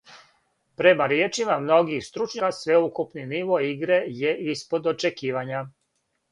[0.81, 5.65] Према ријечима многих стручњака, свеукупни ниво игре је испод очекивања.